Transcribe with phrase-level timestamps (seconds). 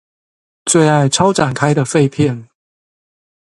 [0.65, 2.49] 最愛超展開的廢片